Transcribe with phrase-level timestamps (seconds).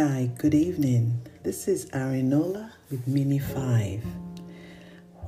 [0.00, 1.20] Hi, good evening.
[1.42, 4.04] This is Arinola with Mini 5.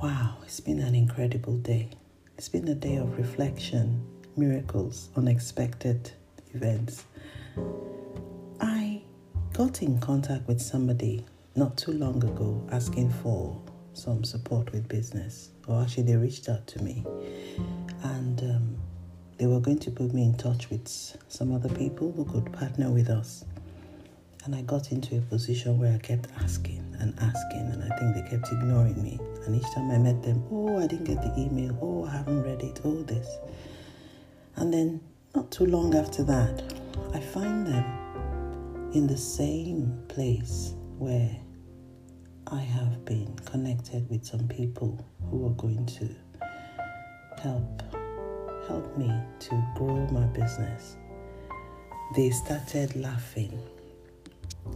[0.01, 1.89] Wow, it's been an incredible day.
[2.37, 4.01] It's been a day of reflection,
[4.37, 6.11] miracles, unexpected
[6.53, 7.03] events.
[8.61, 9.01] I
[9.51, 11.25] got in contact with somebody
[11.57, 13.61] not too long ago asking for
[13.91, 17.05] some support with business, or actually, they reached out to me
[18.03, 18.77] and um,
[19.37, 22.89] they were going to put me in touch with some other people who could partner
[22.89, 23.43] with us.
[24.43, 28.15] And I got into a position where I kept asking and asking, and I think
[28.15, 29.19] they kept ignoring me.
[29.45, 32.41] And each time I met them, oh, I didn't get the email, oh, I haven't
[32.43, 33.27] read it, oh, this.
[34.55, 34.99] And then,
[35.35, 36.63] not too long after that,
[37.13, 41.35] I find them in the same place where
[42.47, 46.09] I have been connected with some people who are going to
[47.41, 47.83] help
[48.67, 50.97] help me to grow my business.
[52.15, 53.59] They started laughing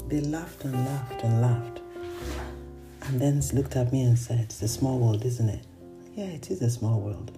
[0.07, 1.81] they laughed and laughed and laughed.
[3.03, 5.65] And then looked at me and said, It's a small world, isn't it?
[6.15, 7.37] Yeah, it is a small world.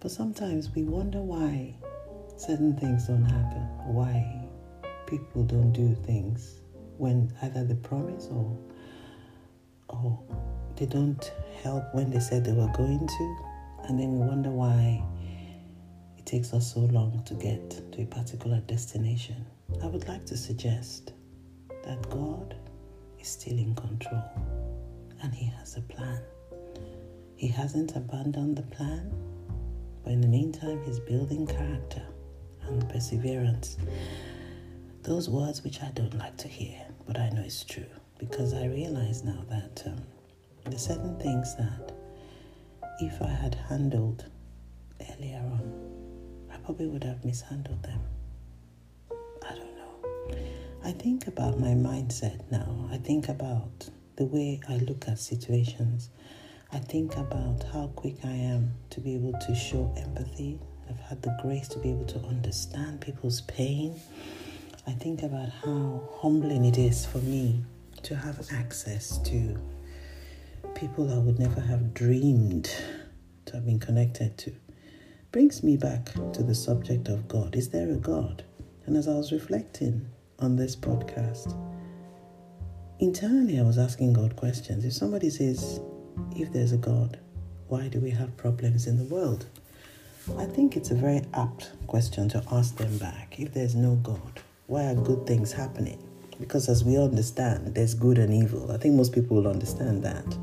[0.00, 1.74] But sometimes we wonder why
[2.36, 3.62] certain things don't happen,
[3.94, 4.48] why
[5.06, 6.60] people don't do things
[6.98, 8.56] when either they promise or
[9.88, 10.18] or
[10.76, 13.36] they don't help when they said they were going to.
[13.84, 15.02] And then we wonder why
[16.16, 19.44] it takes us so long to get to a particular destination.
[19.82, 21.12] I would like to suggest
[21.84, 22.54] that God
[23.20, 24.22] is still in control
[25.22, 26.20] and He has a plan.
[27.36, 29.12] He hasn't abandoned the plan,
[30.04, 32.02] but in the meantime, He's building character
[32.62, 33.76] and perseverance.
[35.02, 37.86] Those words which I don't like to hear, but I know it's true
[38.18, 40.02] because I realize now that um,
[40.64, 41.92] there's certain things that
[43.00, 44.24] if I had handled
[45.10, 45.72] earlier on,
[46.52, 48.00] I probably would have mishandled them.
[49.42, 49.54] I
[50.90, 52.88] think about my mindset now.
[52.90, 56.10] I think about the way I look at situations.
[56.72, 60.58] I think about how quick I am to be able to show empathy.
[60.90, 64.00] I've had the grace to be able to understand people's pain.
[64.86, 67.62] I think about how humbling it is for me
[68.02, 69.56] to have access to
[70.74, 72.74] people I would never have dreamed
[73.46, 74.52] to have been connected to.
[75.30, 77.54] Brings me back to the subject of God.
[77.54, 78.44] Is there a God?
[78.86, 80.06] And as I was reflecting,
[80.38, 81.56] on this podcast.
[83.00, 84.84] Internally, I was asking God questions.
[84.84, 85.80] If somebody says,
[86.36, 87.18] if there's a God,
[87.68, 89.46] why do we have problems in the world?
[90.38, 93.34] I think it's a very apt question to ask them back.
[93.38, 95.98] If there's no God, why are good things happening?
[96.38, 98.70] Because as we understand, there's good and evil.
[98.70, 100.38] I think most people will understand that.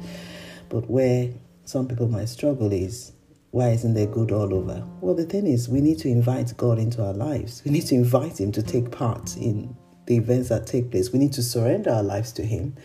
[0.69, 1.29] But where
[1.65, 3.13] some people might struggle is
[3.51, 4.85] why isn't there good all over?
[5.01, 7.63] Well, the thing is, we need to invite God into our lives.
[7.65, 11.11] We need to invite Him to take part in the events that take place.
[11.11, 12.75] We need to surrender our lives to Him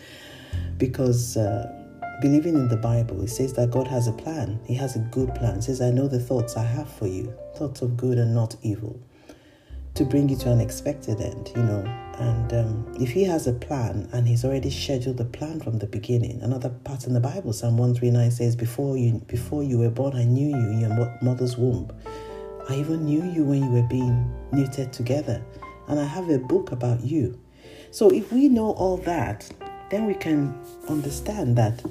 [0.78, 1.70] because uh,
[2.20, 4.58] believing in the Bible, it says that God has a plan.
[4.64, 5.58] He has a good plan.
[5.58, 8.56] It says, I know the thoughts I have for you, thoughts of good and not
[8.62, 8.98] evil,
[9.94, 11.84] to bring you to an expected end, you know.
[12.18, 15.86] And um, if He has a plan and He's already scheduled the plan from the
[15.86, 20.16] beginning, another part in the Bible, Psalm 139 says, Before you, before you were born,
[20.16, 21.90] I knew you in your mother's womb.
[22.68, 25.44] I even knew you when you were being knitted together
[25.88, 27.38] and I have a book about you.
[27.90, 29.48] So if we know all that,
[29.90, 31.84] then we can understand that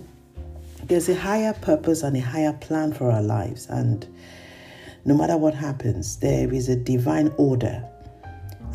[0.83, 3.67] there's a higher purpose and a higher plan for our lives.
[3.67, 4.05] And
[5.05, 7.87] no matter what happens, there is a divine order.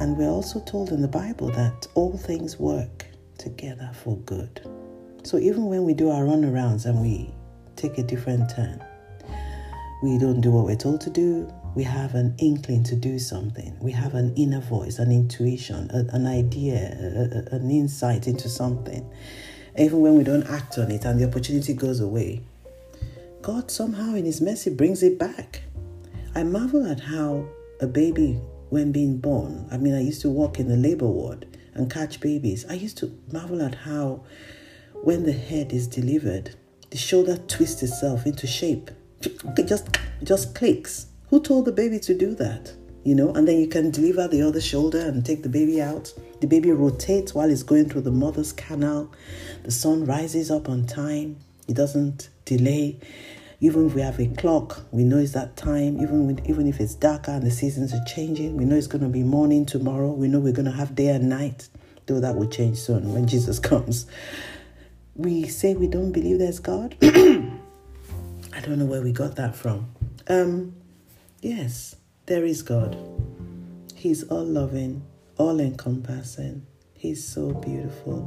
[0.00, 4.60] And we're also told in the Bible that all things work together for good.
[5.24, 7.34] So even when we do our runarounds and we
[7.76, 8.82] take a different turn,
[10.02, 13.76] we don't do what we're told to do, we have an inkling to do something.
[13.80, 18.48] We have an inner voice, an intuition, a, an idea, a, a, an insight into
[18.48, 19.08] something.
[19.76, 22.40] Even when we don't act on it and the opportunity goes away,
[23.42, 25.62] God somehow in His mercy brings it back.
[26.34, 27.46] I marvel at how
[27.80, 28.40] a baby,
[28.70, 32.20] when being born, I mean, I used to walk in the labor ward and catch
[32.20, 32.66] babies.
[32.68, 34.24] I used to marvel at how,
[35.02, 36.54] when the head is delivered,
[36.90, 38.90] the shoulder twists itself into shape.
[39.56, 39.88] It just,
[40.22, 42.72] just clicks who told the baby to do that?
[43.04, 46.12] You know, and then you can deliver the other shoulder and take the baby out.
[46.40, 49.12] The baby rotates while it's going through the mother's canal.
[49.62, 51.36] The sun rises up on time.
[51.68, 52.98] It doesn't delay.
[53.60, 56.00] Even if we have a clock, we know it's that time.
[56.00, 59.02] Even with, even if it's darker and the seasons are changing, we know it's going
[59.02, 60.12] to be morning tomorrow.
[60.12, 61.68] We know we're going to have day and night,
[62.06, 64.06] though that will change soon when Jesus comes.
[65.16, 66.96] We say we don't believe there's God.
[67.02, 69.92] I don't know where we got that from.
[70.28, 70.74] Um,
[71.40, 71.94] Yes,
[72.26, 72.98] there is God.
[73.94, 75.04] He's all loving,
[75.36, 76.66] all encompassing.
[76.94, 78.26] He's so beautiful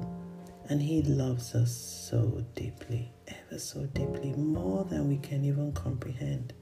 [0.71, 1.75] and He loves us
[2.09, 6.53] so deeply, ever so deeply, more than we can even comprehend.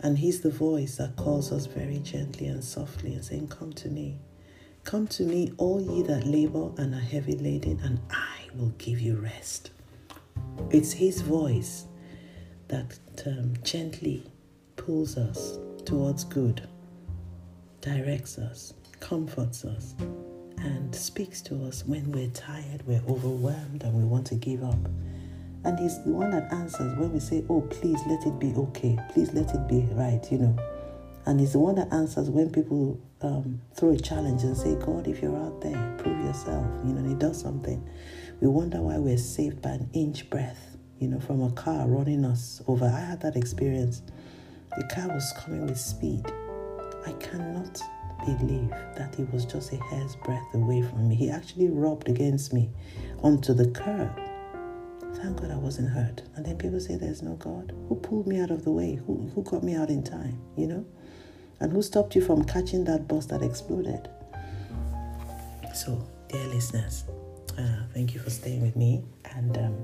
[0.00, 3.88] And He's the voice that calls us very gently and softly and saying, Come to
[3.88, 4.18] me.
[4.84, 9.00] Come to me, all ye that labor and are heavy laden, and I will give
[9.00, 9.70] you rest.
[10.68, 11.86] It's His voice
[12.68, 14.30] that um, gently
[14.76, 16.68] pulls us towards good,
[17.80, 19.94] directs us, comforts us,
[20.58, 24.78] and speaks to us when we're tired, we're overwhelmed, and we want to give up.
[25.64, 28.98] And He's the one that answers when we say, Oh, please let it be okay.
[29.12, 30.56] Please let it be right, you know.
[31.26, 35.08] And He's the one that answers when people um, throw a challenge and say, God,
[35.08, 36.66] if you're out there, prove yourself.
[36.84, 37.88] You know, and He does something.
[38.40, 42.24] We wonder why we're saved by an inch breath, you know, from a car running
[42.24, 42.84] us over.
[42.84, 44.02] I had that experience.
[44.76, 46.26] The car was coming with speed.
[47.06, 47.80] I cannot
[48.32, 51.14] believe that he was just a hair's breadth away from me.
[51.14, 52.70] He actually rubbed against me
[53.22, 54.20] onto the curb.
[55.14, 56.22] Thank God I wasn't hurt.
[56.34, 57.72] And then people say there's no God.
[57.88, 58.96] Who pulled me out of the way?
[59.06, 60.40] Who, who got me out in time?
[60.56, 60.86] You know?
[61.60, 64.08] And who stopped you from catching that bus that exploded?
[65.74, 67.04] So, dear listeners,
[67.58, 69.02] uh, thank you for staying with me.
[69.36, 69.76] And um,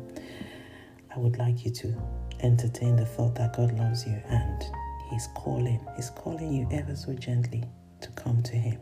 [1.15, 1.95] I would like you to
[2.41, 4.65] entertain the thought that God loves you and
[5.11, 5.81] He's calling.
[5.97, 7.65] He's calling you ever so gently
[8.01, 8.81] to come to Him.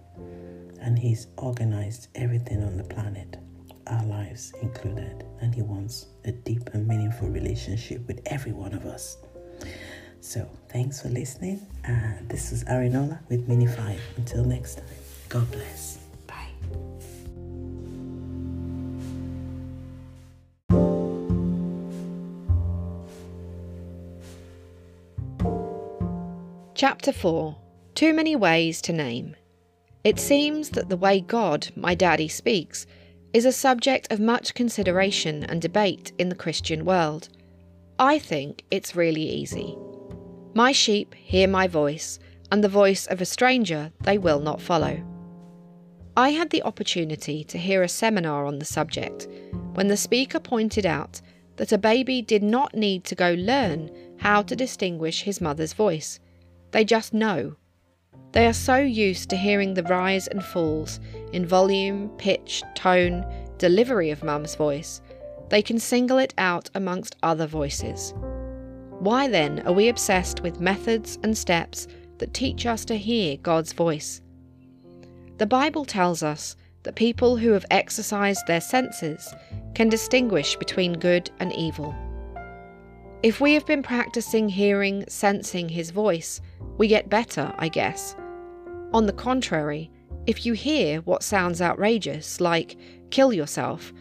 [0.80, 3.36] And He's organized everything on the planet,
[3.86, 5.24] our lives included.
[5.40, 9.18] And He wants a deep and meaningful relationship with every one of us.
[10.20, 11.64] So, thanks for listening.
[11.86, 14.00] Uh, this is Arinola with Mini 5.
[14.16, 14.86] Until next time,
[15.28, 15.98] God bless.
[16.26, 16.48] Bye.
[26.74, 27.56] Chapter 4
[27.98, 29.34] Too Many Ways to Name.
[30.04, 32.86] It seems that the way God, my daddy, speaks
[33.32, 37.28] is a subject of much consideration and debate in the Christian world.
[37.98, 39.76] I think it's really easy.
[40.54, 42.20] My sheep hear my voice,
[42.52, 45.02] and the voice of a stranger they will not follow.
[46.16, 49.26] I had the opportunity to hear a seminar on the subject
[49.74, 51.20] when the speaker pointed out
[51.56, 56.20] that a baby did not need to go learn how to distinguish his mother's voice.
[56.70, 57.56] They just know.
[58.32, 61.00] They are so used to hearing the rise and falls
[61.32, 63.24] in volume, pitch, tone,
[63.58, 65.00] delivery of mum's voice,
[65.48, 68.14] they can single it out amongst other voices.
[69.00, 71.86] Why then are we obsessed with methods and steps
[72.18, 74.20] that teach us to hear God's voice?
[75.38, 79.32] The Bible tells us that people who have exercised their senses
[79.74, 81.94] can distinguish between good and evil.
[83.22, 86.40] If we have been practicing hearing, sensing His voice,
[86.78, 88.16] we get better, I guess.
[88.92, 89.90] On the contrary,
[90.26, 92.76] if you hear what sounds outrageous, like
[93.10, 93.92] kill yourself,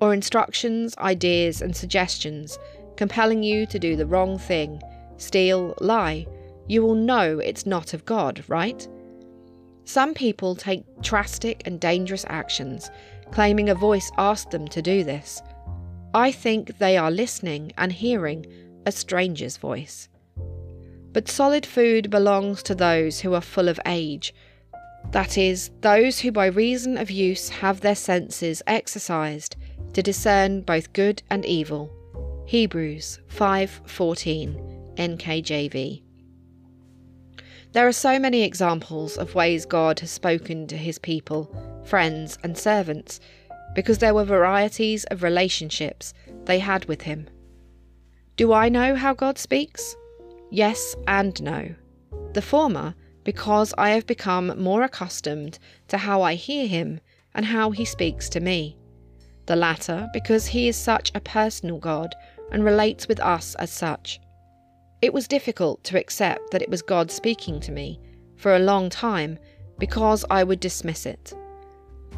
[0.00, 2.58] or instructions, ideas, and suggestions
[2.96, 4.80] compelling you to do the wrong thing,
[5.16, 6.26] steal, lie,
[6.68, 8.86] you will know it's not of God, right?
[9.84, 12.90] Some people take drastic and dangerous actions,
[13.30, 15.42] claiming a voice asked them to do this.
[16.14, 18.46] I think they are listening and hearing
[18.86, 20.08] a stranger's voice.
[21.12, 24.34] But solid food belongs to those who are full of age,
[25.10, 29.56] that is, those who by reason of use have their senses exercised
[29.92, 31.90] to discern both good and evil.
[32.46, 36.02] Hebrews 5:14 NKJV.
[37.72, 41.54] There are so many examples of ways God has spoken to his people,
[41.84, 43.20] friends, and servants
[43.74, 46.12] because there were varieties of relationships
[46.44, 47.28] they had with him.
[48.36, 49.96] Do I know how God speaks?
[50.54, 51.74] Yes and no.
[52.34, 52.94] The former,
[53.24, 57.00] because I have become more accustomed to how I hear him
[57.34, 58.76] and how he speaks to me.
[59.46, 62.14] The latter, because he is such a personal God
[62.50, 64.20] and relates with us as such.
[65.00, 67.98] It was difficult to accept that it was God speaking to me
[68.36, 69.38] for a long time
[69.78, 71.32] because I would dismiss it.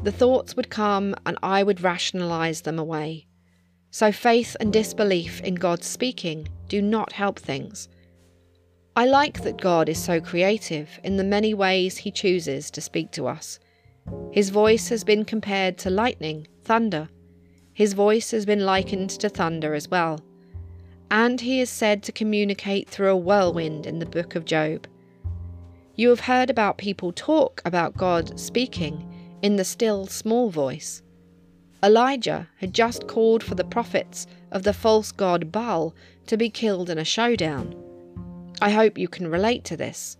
[0.02, 3.28] The thoughts would come and I would rationalize them away.
[3.92, 7.88] So faith and disbelief in God's speaking do not help things.
[8.96, 13.10] I like that God is so creative in the many ways he chooses to speak
[13.12, 13.58] to us.
[14.30, 17.08] His voice has been compared to lightning, thunder.
[17.72, 20.20] His voice has been likened to thunder as well
[21.10, 24.86] and he is said to communicate through a whirlwind in the book of Job.
[25.94, 29.08] You have heard about people talk about God speaking
[29.40, 31.02] in the still small voice.
[31.84, 35.94] Elijah had just called for the prophets of the false god Baal
[36.26, 37.80] to be killed in a showdown.
[38.60, 40.16] I hope you can relate to this.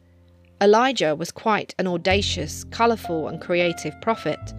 [0.61, 4.53] Elijah was quite an audacious, colourful, and creative prophet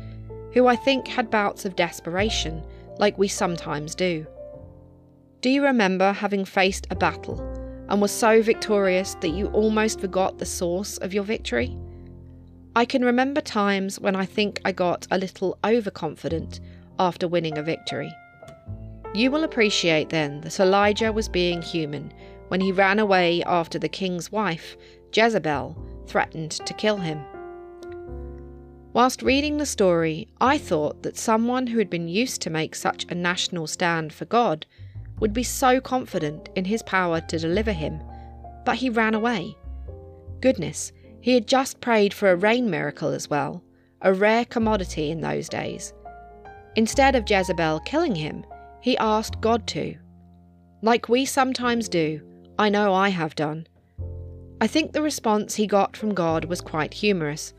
[0.53, 2.63] who I think had bouts of desperation,
[2.97, 4.25] like we sometimes do.
[5.41, 7.39] Do you remember having faced a battle
[7.89, 11.77] and was so victorious that you almost forgot the source of your victory?
[12.75, 16.61] I can remember times when I think I got a little overconfident
[16.99, 18.11] after winning a victory.
[19.13, 22.11] You will appreciate then that Elijah was being human
[22.47, 24.77] when he ran away after the king's wife,
[25.13, 27.19] Jezebel, threatened to kill him.
[28.93, 33.05] Whilst reading the story, I thought that someone who had been used to make such
[33.09, 34.65] a national stand for God
[35.19, 38.01] would be so confident in his power to deliver him,
[38.65, 39.57] but he ran away.
[40.39, 43.63] Goodness, he had just prayed for a rain miracle as well,
[44.01, 45.93] a rare commodity in those days.
[46.75, 48.45] Instead of Jezebel killing him,
[48.81, 49.95] he asked God to.
[50.81, 52.21] Like we sometimes do,
[52.57, 53.67] I know I have done.
[54.61, 57.53] I think the response he got from God was quite humorous.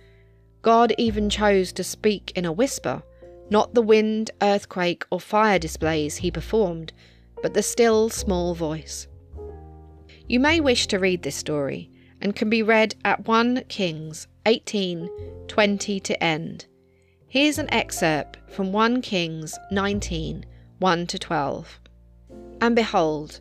[0.62, 3.02] God even chose to speak in a whisper,
[3.50, 6.92] not the wind, earthquake, or fire displays he performed,
[7.42, 9.06] but the still small voice.
[10.26, 15.08] You may wish to read this story, and can be read at 1 Kings 18
[15.46, 16.66] 20 to end.
[17.28, 20.44] Here's an excerpt from 1 Kings 19
[20.78, 21.80] 1 to 12.
[22.60, 23.40] And behold,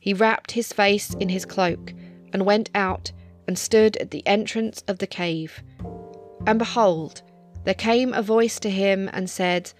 [0.00, 1.92] he wrapped his face in his cloak,
[2.32, 3.12] and went out
[3.46, 5.62] and stood at the entrance of the cave.
[6.46, 7.22] And behold,
[7.64, 9.72] there came a voice to him and said,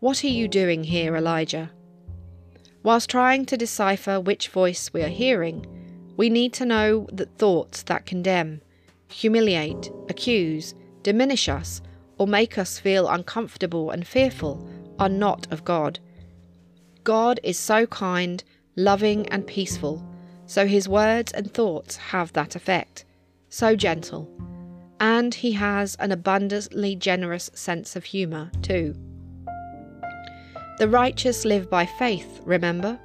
[0.00, 1.70] What are you doing here, Elijah?
[2.82, 5.66] Whilst trying to decipher which voice we are hearing,
[6.16, 8.60] we need to know that thoughts that condemn,
[9.08, 11.80] humiliate, accuse, diminish us,
[12.18, 14.68] or make us feel uncomfortable and fearful
[14.98, 16.00] are not of God.
[17.04, 18.42] God is so kind
[18.78, 20.02] loving, and peaceful,
[20.46, 23.04] so his words and thoughts have that effect.
[23.50, 24.30] So gentle.
[25.00, 28.94] And he has an abundantly generous sense of humour, too.
[30.78, 33.00] The righteous live by faith, remember?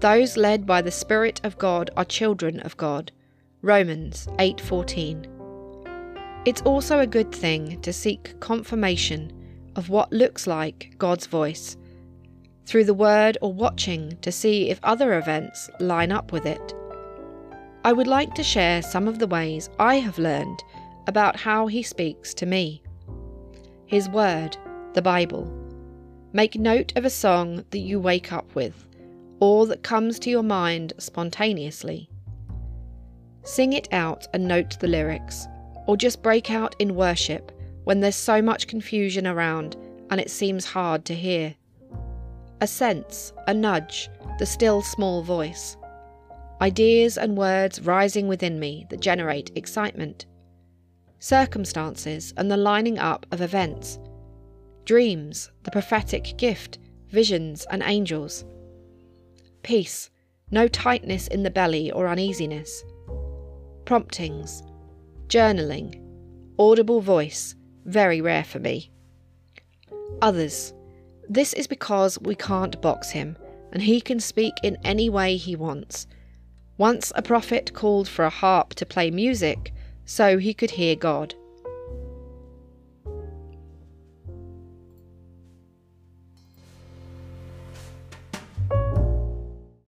[0.00, 3.10] Those led by the Spirit of God are children of God.
[3.62, 5.26] Romans 8:14.
[6.44, 9.32] It's also a good thing to seek confirmation
[9.74, 11.78] of what looks like God's voice
[12.68, 16.74] through the word or watching to see if other events line up with it.
[17.82, 20.62] I would like to share some of the ways I have learned
[21.06, 22.82] about how he speaks to me.
[23.86, 24.58] His word,
[24.92, 25.50] the Bible.
[26.34, 28.86] Make note of a song that you wake up with,
[29.40, 32.10] or that comes to your mind spontaneously.
[33.44, 35.46] Sing it out and note the lyrics,
[35.86, 37.50] or just break out in worship
[37.84, 39.74] when there's so much confusion around
[40.10, 41.54] and it seems hard to hear
[42.60, 45.76] a sense, a nudge, the still small voice.
[46.60, 50.26] Ideas and words rising within me that generate excitement.
[51.20, 53.98] Circumstances and the lining up of events.
[54.84, 58.44] Dreams, the prophetic gift, visions and angels.
[59.62, 60.10] Peace,
[60.50, 62.84] no tightness in the belly or uneasiness.
[63.84, 64.62] Promptings.
[65.28, 66.02] Journaling.
[66.58, 68.90] Audible voice, very rare for me.
[70.22, 70.72] Others
[71.28, 73.36] this is because we can't box him,
[73.72, 76.06] and he can speak in any way he wants.
[76.78, 79.72] Once a prophet called for a harp to play music
[80.04, 81.34] so he could hear God.